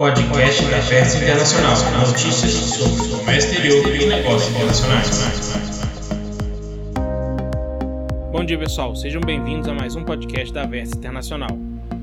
[0.00, 1.74] podcast da Versa Internacional.
[2.08, 5.10] Notícias sobre o comércio exterior e negócios internacionais.
[8.32, 8.96] Bom dia, pessoal.
[8.96, 11.50] Sejam bem-vindos a mais um podcast da Versa Internacional.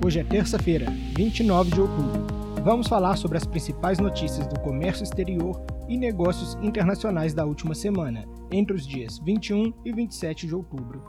[0.06, 2.28] Hoje é terça-feira, 29 de outubro.
[2.64, 5.60] Vamos falar sobre as principais notícias do comércio exterior
[5.90, 11.04] e negócios internacionais da última semana, entre os dias 21 e 27 de outubro.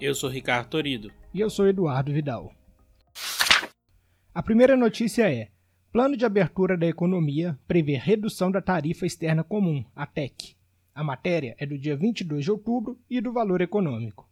[0.00, 1.10] Eu sou Ricardo Torido.
[1.34, 2.52] E eu sou Eduardo Vidal.
[4.32, 5.48] A primeira notícia é:
[5.92, 10.54] Plano de abertura da economia prevê redução da tarifa externa comum, a TEC.
[10.94, 14.30] A matéria é do dia 22 de outubro e do valor econômico.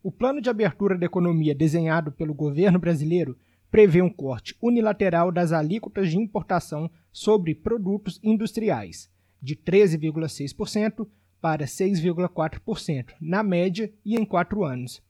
[0.00, 3.36] O plano de abertura da economia desenhado pelo governo brasileiro
[3.68, 9.10] prevê um corte unilateral das alíquotas de importação sobre produtos industriais,
[9.40, 11.08] de 13,6%
[11.40, 15.02] para 6,4%, na média e em quatro anos,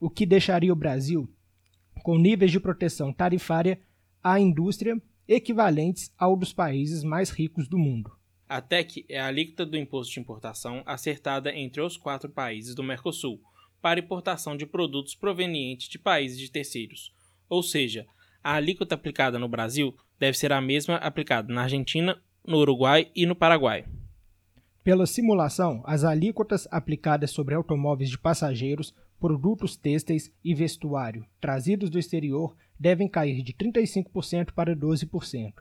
[0.00, 1.30] o que deixaria o Brasil
[2.02, 3.78] com níveis de proteção tarifária
[4.20, 8.12] à indústria equivalentes ao dos países mais ricos do mundo.
[8.48, 12.82] A TEC é a alíquota do imposto de importação acertada entre os quatro países do
[12.82, 13.40] Mercosul
[13.82, 17.12] para importação de produtos provenientes de países de terceiros.
[17.48, 18.06] Ou seja,
[18.42, 23.26] a alíquota aplicada no Brasil deve ser a mesma aplicada na Argentina, no Uruguai e
[23.26, 23.84] no Paraguai.
[24.84, 31.98] Pela simulação, as alíquotas aplicadas sobre automóveis de passageiros produtos têxteis e vestuário trazidos do
[31.98, 35.54] exterior devem cair de 35% para 12%.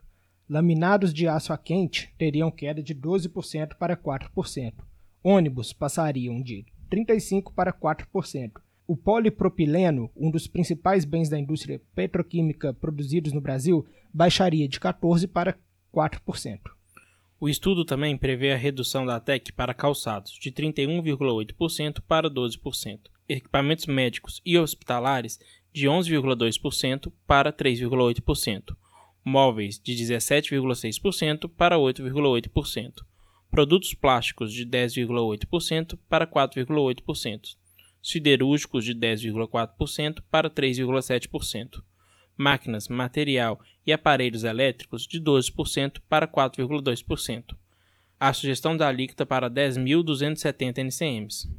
[0.47, 4.73] Laminados de aço a quente teriam queda de 12% para 4%.
[5.23, 8.52] Ônibus passariam de 35% para 4%.
[8.88, 15.27] O polipropileno, um dos principais bens da indústria petroquímica produzidos no Brasil, baixaria de 14%
[15.27, 15.58] para
[15.91, 16.59] 4%.
[17.39, 23.88] O estudo também prevê a redução da TEC para calçados de 31,8% para 12%, equipamentos
[23.88, 25.39] médicos e hospitalares
[25.75, 28.75] de 11,2% para 3,8%,
[29.25, 32.93] móveis de 17,6% para 8,8%,
[33.51, 37.58] produtos plásticos de 10,8% para 4,8%,
[38.02, 41.83] siderúrgicos de 10,4% para 3,7%
[42.37, 47.55] máquinas, material e aparelhos elétricos de 12% para 4,2%.
[48.19, 51.49] A sugestão da alíquota para 10.270 NCMs.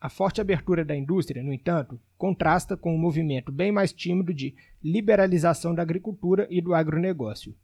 [0.00, 4.32] A forte abertura da indústria, no entanto, contrasta com o um movimento bem mais tímido
[4.32, 7.54] de liberalização da agricultura e do agronegócio,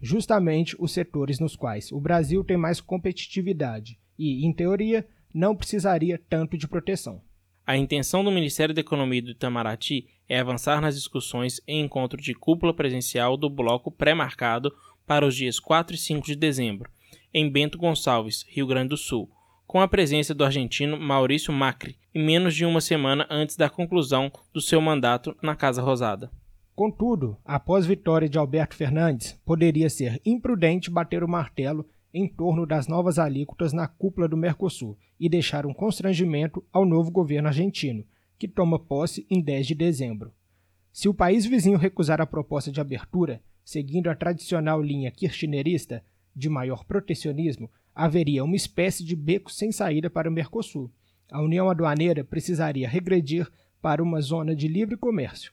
[0.00, 6.20] justamente os setores nos quais o Brasil tem mais competitividade e, em teoria, não precisaria
[6.28, 7.22] tanto de proteção.
[7.66, 12.34] A intenção do Ministério da Economia do Itamaraty é avançar nas discussões em encontro de
[12.34, 14.72] cúpula presencial do bloco pré-marcado
[15.06, 16.90] para os dias 4 e 5 de dezembro,
[17.34, 19.30] em Bento Gonçalves, Rio Grande do Sul,
[19.70, 24.28] com a presença do argentino Maurício Macri, e menos de uma semana antes da conclusão
[24.52, 26.28] do seu mandato na Casa Rosada.
[26.74, 32.88] Contudo, após vitória de Alberto Fernandes, poderia ser imprudente bater o martelo em torno das
[32.88, 38.04] novas alíquotas na cúpula do Mercosul e deixar um constrangimento ao novo governo argentino,
[38.36, 40.32] que toma posse em 10 de dezembro.
[40.92, 46.02] Se o país vizinho recusar a proposta de abertura, seguindo a tradicional linha kirchnerista
[46.34, 50.90] de maior protecionismo, haveria uma espécie de beco sem saída para o Mercosul.
[51.30, 55.52] A União Aduaneira precisaria regredir para uma zona de livre comércio.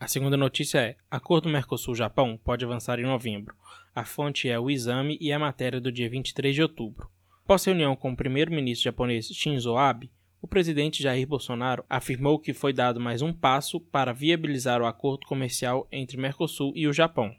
[0.00, 3.54] A segunda notícia é: Acordo Mercosul-Japão pode avançar em novembro.
[3.94, 7.10] A fonte é o exame e a matéria do dia 23 de outubro.
[7.44, 12.72] Após reunião com o primeiro-ministro japonês Shinzo Abe, o presidente Jair Bolsonaro afirmou que foi
[12.72, 17.34] dado mais um passo para viabilizar o acordo comercial entre Mercosul e o Japão.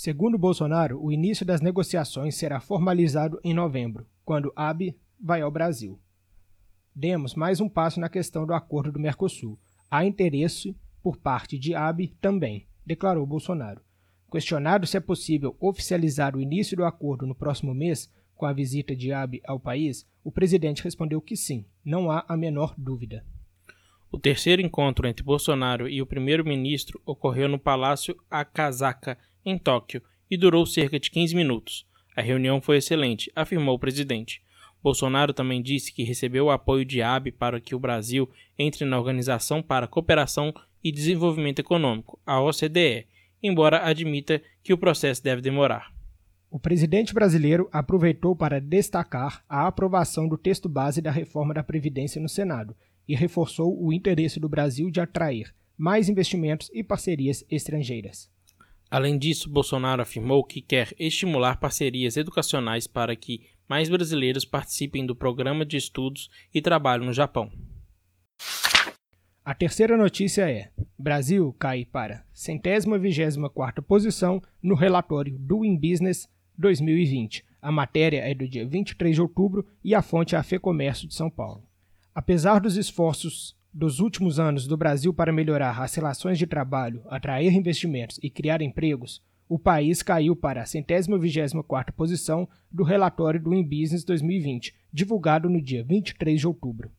[0.00, 5.98] Segundo Bolsonaro, o início das negociações será formalizado em novembro, quando Abe vai ao Brasil.
[6.94, 9.58] Demos mais um passo na questão do acordo do Mercosul.
[9.90, 13.80] Há interesse por parte de Abe também, declarou Bolsonaro.
[14.30, 18.94] Questionado se é possível oficializar o início do acordo no próximo mês, com a visita
[18.94, 23.24] de Abe ao país, o presidente respondeu que sim, não há a menor dúvida.
[24.12, 29.18] O terceiro encontro entre Bolsonaro e o primeiro-ministro ocorreu no Palácio Akasaka,
[29.48, 31.86] em Tóquio, e durou cerca de 15 minutos.
[32.16, 34.42] A reunião foi excelente, afirmou o presidente.
[34.82, 38.28] Bolsonaro também disse que recebeu o apoio de Abe para que o Brasil
[38.58, 40.52] entre na Organização para a Cooperação
[40.82, 43.06] e Desenvolvimento Econômico, a OCDE,
[43.42, 45.92] embora admita que o processo deve demorar.
[46.50, 52.20] O presidente brasileiro aproveitou para destacar a aprovação do texto base da reforma da Previdência
[52.20, 52.74] no Senado
[53.06, 58.28] e reforçou o interesse do Brasil de atrair mais investimentos e parcerias estrangeiras.
[58.90, 65.14] Além disso, Bolsonaro afirmou que quer estimular parcerias educacionais para que mais brasileiros participem do
[65.14, 67.52] programa de estudos e trabalho no Japão.
[69.44, 76.28] A terceira notícia é: Brasil cai para centésima vigésima quarta posição no relatório Doing Business
[76.56, 77.44] 2020.
[77.60, 81.14] A matéria é do dia 23 de outubro e a fonte é a FEComércio de
[81.14, 81.66] São Paulo.
[82.14, 87.52] Apesar dos esforços dos últimos anos do Brasil para melhorar as relações de trabalho, atrair
[87.52, 93.42] investimentos e criar empregos, o país caiu para a centésima vigésima quarta posição do relatório
[93.42, 96.90] do InBusiness 2020, divulgado no dia 23 de outubro.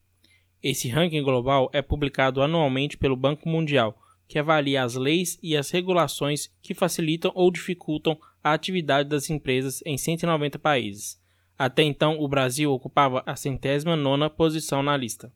[0.62, 5.70] Esse ranking global é publicado anualmente pelo Banco Mundial, que avalia as leis e as
[5.70, 11.20] regulações que facilitam ou dificultam a atividade das empresas em 190 países.
[11.58, 15.32] Até então, o Brasil ocupava a centésima nona posição na lista.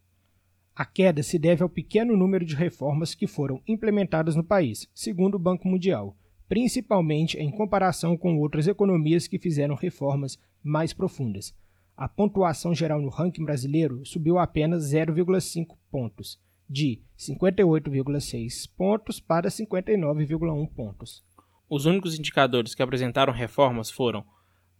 [0.76, 5.36] A queda se deve ao pequeno número de reformas que foram implementadas no país, segundo
[5.36, 6.18] o Banco Mundial,
[6.48, 11.54] principalmente em comparação com outras economias que fizeram reformas mais profundas
[11.96, 20.70] a pontuação geral no ranking brasileiro subiu apenas 0,5 pontos, de 58,6 pontos para 59,1
[20.74, 21.24] pontos.
[21.70, 24.26] Os únicos indicadores que apresentaram reformas foram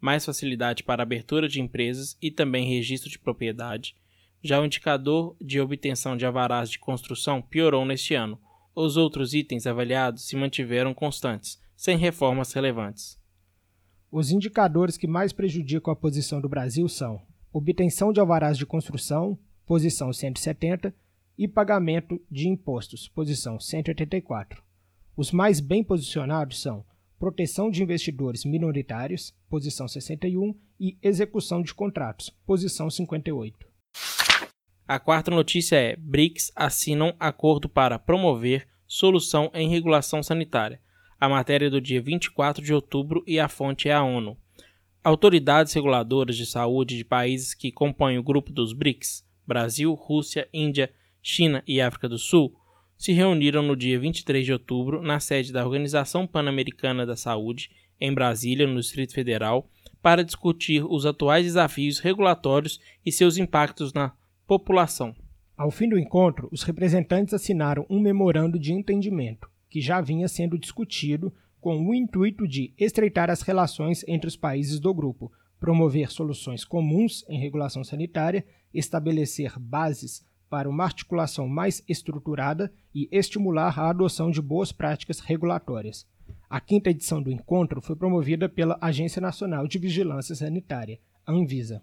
[0.00, 3.96] mais facilidade para abertura de empresas e também registro de propriedade.
[4.46, 8.38] Já o indicador de obtenção de avarás de construção piorou neste ano.
[8.76, 13.18] Os outros itens avaliados se mantiveram constantes, sem reformas relevantes.
[14.12, 19.38] Os indicadores que mais prejudicam a posição do Brasil são obtenção de alvarás de construção,
[19.64, 20.94] posição 170,
[21.38, 24.62] e pagamento de impostos, posição 184.
[25.16, 26.84] Os mais bem posicionados são
[27.18, 33.73] proteção de investidores minoritários, posição 61, e execução de contratos, posição 58.
[34.86, 40.80] A quarta notícia é: BRICS assinam acordo para promover solução em regulação sanitária.
[41.18, 44.36] A matéria é do dia 24 de outubro e a fonte é a ONU.
[45.02, 50.92] Autoridades reguladoras de saúde de países que compõem o grupo dos BRICS Brasil, Rússia, Índia,
[51.22, 52.54] China e África do Sul
[52.96, 57.70] se reuniram no dia 23 de outubro na sede da Organização Pan-Americana da Saúde,
[58.00, 59.68] em Brasília, no Distrito Federal,
[60.02, 64.12] para discutir os atuais desafios regulatórios e seus impactos na
[64.46, 65.14] população.
[65.56, 70.58] Ao fim do encontro, os representantes assinaram um memorando de entendimento que já vinha sendo
[70.58, 76.64] discutido com o intuito de estreitar as relações entre os países do grupo, promover soluções
[76.64, 84.30] comuns em regulação sanitária, estabelecer bases para uma articulação mais estruturada e estimular a adoção
[84.30, 86.06] de boas práticas regulatórias.
[86.48, 91.82] A quinta edição do encontro foi promovida pela Agência Nacional de Vigilância Sanitária, Anvisa.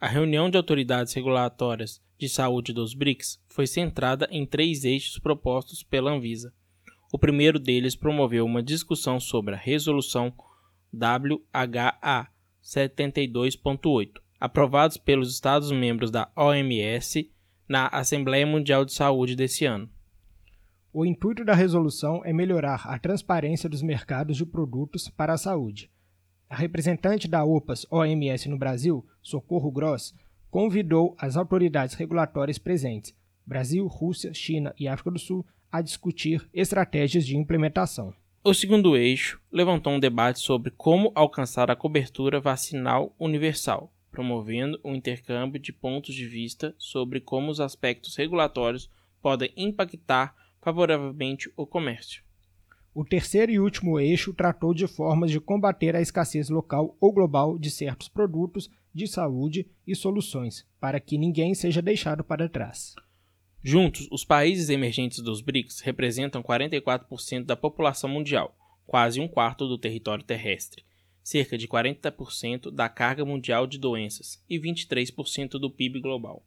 [0.00, 5.82] A reunião de autoridades regulatórias de saúde dos BRICS foi centrada em três eixos propostos
[5.82, 6.52] pela Anvisa:
[7.12, 10.32] o primeiro deles promoveu uma discussão sobre a resolução
[10.94, 12.28] WHA
[12.62, 17.32] 72.8, aprovados pelos Estados-membros da OMS
[17.68, 19.90] na Assembleia Mundial de Saúde desse ano.
[20.92, 25.90] O intuito da resolução é melhorar a transparência dos mercados de produtos para a saúde.
[26.50, 30.14] A representante da OPAS OMS no Brasil, Socorro Gross,
[30.50, 33.14] convidou as autoridades regulatórias presentes,
[33.46, 38.14] Brasil, Rússia, China e África do Sul, a discutir estratégias de implementação.
[38.42, 44.94] O segundo eixo levantou um debate sobre como alcançar a cobertura vacinal universal, promovendo um
[44.94, 48.90] intercâmbio de pontos de vista sobre como os aspectos regulatórios
[49.20, 52.22] podem impactar favoravelmente o comércio.
[52.94, 57.58] O terceiro e último eixo tratou de formas de combater a escassez local ou global
[57.58, 62.94] de certos produtos de saúde e soluções, para que ninguém seja deixado para trás.
[63.62, 69.76] Juntos, os países emergentes dos BRICS representam 44% da população mundial, quase um quarto do
[69.76, 70.84] território terrestre,
[71.22, 76.44] cerca de 40% da carga mundial de doenças e 23% do PIB global.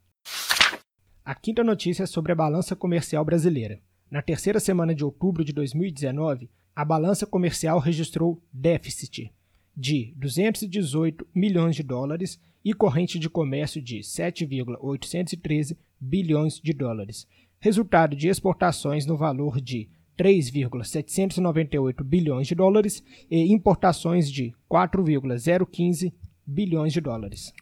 [1.24, 3.80] A quinta notícia é sobre a balança comercial brasileira.
[4.12, 9.32] Na terceira semana de outubro de 2019, a balança comercial registrou déficit
[9.74, 17.26] de 218 milhões de dólares e corrente de comércio de 7,813 bilhões de dólares,
[17.58, 19.88] resultado de exportações no valor de
[20.18, 26.14] 3,798 bilhões de dólares e importações de 4,015
[26.46, 27.54] bilhões de dólares.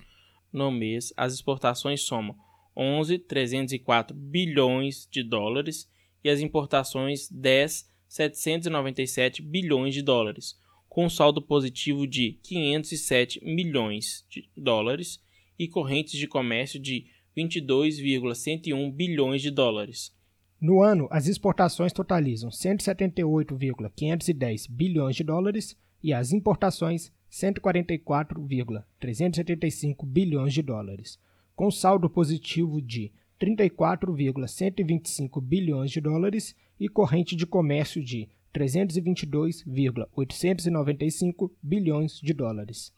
[0.52, 2.36] No mês, as exportações somam
[2.76, 5.88] 11,304 bilhões de dólares
[6.24, 10.58] e as importações 10,797 bilhões de dólares,
[10.88, 15.22] com um saldo positivo de 507 milhões de dólares
[15.58, 20.18] e correntes de comércio de 22,101 bilhões de dólares.
[20.60, 30.62] No ano, as exportações totalizam 178,510 bilhões de dólares e as importações 144,375 bilhões de
[30.62, 31.18] dólares,
[31.56, 42.20] com saldo positivo de 34,125 bilhões de dólares e corrente de comércio de 322,895 bilhões
[42.22, 42.94] de dólares.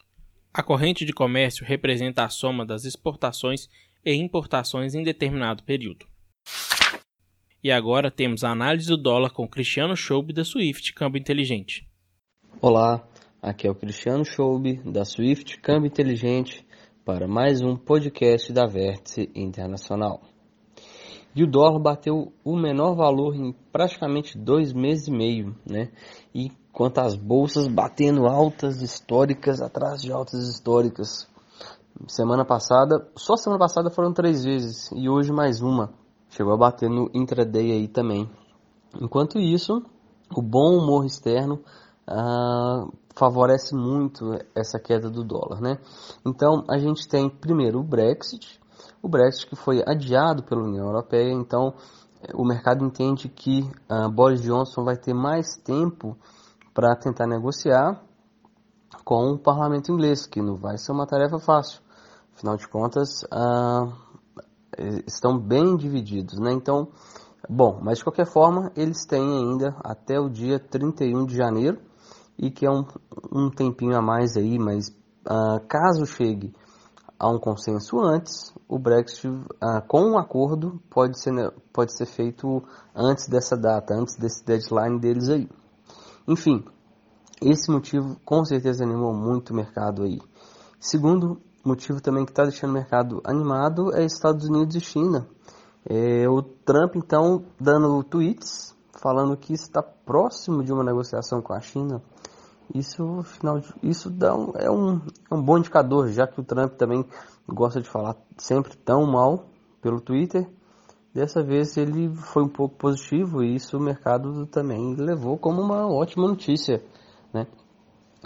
[0.52, 3.68] A corrente de comércio representa a soma das exportações
[4.04, 6.06] e importações em determinado período.
[7.62, 11.86] E agora temos a análise do dólar com Cristiano Schoub da Swift Câmbio Inteligente.
[12.60, 13.08] Olá,
[13.40, 16.66] aqui é o Cristiano Schoub da Swift Câmbio Inteligente
[17.04, 20.31] para mais um podcast da Vértice Internacional.
[21.34, 25.90] E o dólar bateu o menor valor em praticamente dois meses e meio, né?
[26.34, 31.28] E quanto às bolsas batendo altas históricas atrás de altas históricas.
[32.08, 35.92] Semana passada, só semana passada foram três vezes e hoje mais uma.
[36.30, 38.28] Chegou a bater no intraday aí também.
[39.00, 39.82] Enquanto isso,
[40.34, 41.62] o bom humor externo
[42.06, 45.78] ah, favorece muito essa queda do dólar, né?
[46.26, 48.60] Então a gente tem primeiro o Brexit,
[49.02, 51.74] o Brexit que foi adiado pela União Europeia, então
[52.34, 56.16] o mercado entende que ah, Boris Johnson vai ter mais tempo
[56.72, 58.00] para tentar negociar
[59.04, 61.80] com o parlamento inglês, que não vai ser uma tarefa fácil.
[62.34, 63.88] Afinal de contas, ah,
[65.06, 66.52] estão bem divididos, né?
[66.52, 66.88] Então,
[67.48, 71.80] bom, mas de qualquer forma, eles têm ainda até o dia 31 de janeiro
[72.38, 72.84] e que é um,
[73.30, 74.88] um tempinho a mais aí, mas
[75.26, 76.54] uh, caso chegue
[77.22, 79.46] a um consenso antes, o Brexit uh,
[79.86, 81.32] com um acordo pode ser,
[81.72, 82.60] pode ser feito
[82.92, 85.48] antes dessa data, antes desse deadline deles aí.
[86.26, 86.64] Enfim,
[87.40, 90.18] esse motivo com certeza animou muito o mercado aí.
[90.80, 95.28] Segundo motivo também que está deixando o mercado animado é Estados Unidos e China.
[95.88, 101.60] É, o Trump então dando tweets falando que está próximo de uma negociação com a
[101.60, 102.02] China.
[102.74, 105.00] Isso, final, isso dá um, é, um,
[105.30, 107.04] é um bom indicador, já que o Trump também
[107.46, 109.46] gosta de falar sempre tão mal
[109.80, 110.48] pelo Twitter.
[111.14, 115.86] Dessa vez ele foi um pouco positivo e isso o mercado também levou como uma
[115.86, 116.82] ótima notícia,
[117.34, 117.46] né?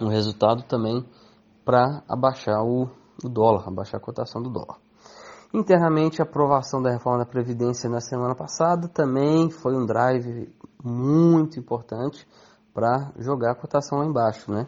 [0.00, 1.04] Um resultado também
[1.64, 2.88] para abaixar o
[3.20, 4.76] do dólar, abaixar a cotação do dólar.
[5.52, 10.52] Internamente, a aprovação da reforma da Previdência na semana passada também foi um drive
[10.84, 12.26] muito importante
[12.76, 14.66] para jogar a cotação lá embaixo, né?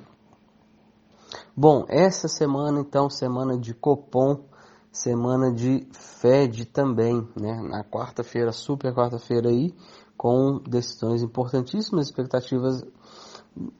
[1.55, 4.47] Bom, essa semana então, semana de Copom,
[4.91, 7.61] semana de Fed também, né?
[7.69, 9.75] Na quarta-feira, super quarta-feira aí,
[10.17, 12.83] com decisões importantíssimas, expectativas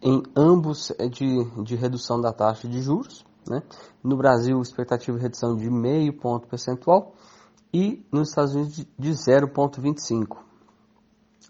[0.03, 3.25] em ambos de, de redução da taxa de juros.
[3.49, 3.63] Né?
[4.05, 7.15] No Brasil, expectativa de redução de meio ponto percentual
[7.73, 10.48] e nos Estados Unidos de 0,25.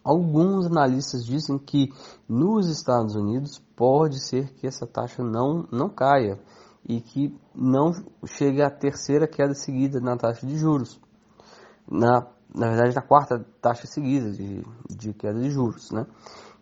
[0.08, 1.92] Alguns analistas dizem que
[2.26, 6.40] nos Estados Unidos pode ser que essa taxa não, não caia
[6.82, 7.92] e que não
[8.24, 10.98] chegue à terceira queda seguida na taxa de juros.
[11.86, 15.90] Na, na verdade, na quarta taxa seguida de, de queda de juros.
[15.90, 16.06] Né?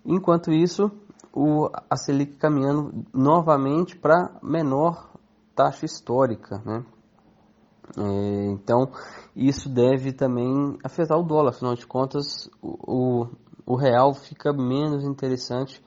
[0.04, 0.90] Enquanto isso,
[1.32, 5.08] o, a Selic caminhando novamente para menor
[5.54, 6.84] taxa histórica, né?
[7.96, 8.90] É, então,
[9.34, 15.04] isso deve também afetar o dólar, afinal de contas, o, o, o real fica menos
[15.04, 15.82] interessante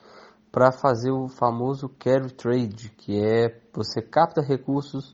[0.52, 5.14] para fazer o famoso carry trade, que é você capta recursos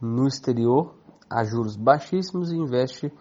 [0.00, 0.94] no exterior
[1.30, 3.12] a juros baixíssimos e investe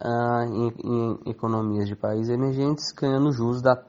[0.00, 3.82] ah, em, em, economias de países emergentes, ganhando juros da,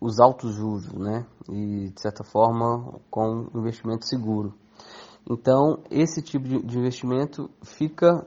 [0.00, 1.24] os altos juros, né?
[1.48, 4.52] E de certa forma com investimento seguro.
[5.28, 8.26] Então, esse tipo de investimento fica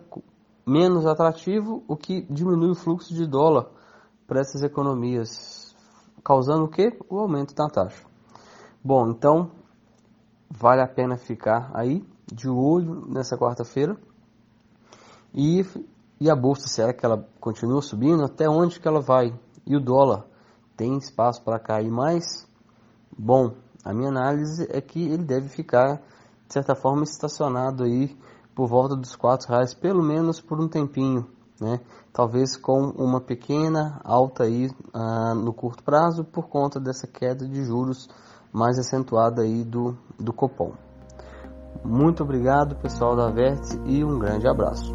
[0.65, 3.67] menos atrativo, o que diminui o fluxo de dólar
[4.27, 5.75] para essas economias,
[6.23, 6.95] causando o que?
[7.09, 8.05] O aumento da taxa.
[8.83, 9.51] Bom, então
[10.49, 13.97] vale a pena ficar aí de olho nessa quarta-feira
[15.33, 15.65] e,
[16.19, 18.23] e a bolsa, será que ela continua subindo?
[18.23, 19.33] Até onde que ela vai?
[19.65, 20.25] E o dólar
[20.77, 22.47] tem espaço para cair mais?
[23.17, 26.01] Bom, a minha análise é que ele deve ficar
[26.51, 28.13] de certa forma, estacionado aí
[28.53, 31.25] por volta dos quatro reais, pelo menos por um tempinho,
[31.61, 31.79] né?
[32.11, 37.63] Talvez com uma pequena alta aí ah, no curto prazo por conta dessa queda de
[37.63, 38.09] juros
[38.51, 40.73] mais acentuada aí do, do Copom.
[41.85, 44.93] Muito obrigado, pessoal da Vértice, e um grande abraço.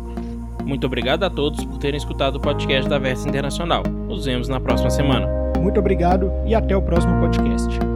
[0.62, 3.82] Muito obrigado a todos por terem escutado o podcast da Vértice Internacional.
[3.82, 5.26] Nos vemos na próxima semana.
[5.58, 7.95] Muito obrigado e até o próximo podcast.